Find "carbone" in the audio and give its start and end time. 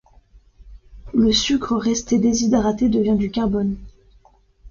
3.29-3.77